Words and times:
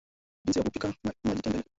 jinsi 0.45 0.59
ya 0.59 0.63
kupika 0.65 0.93
majtembele 1.03 1.63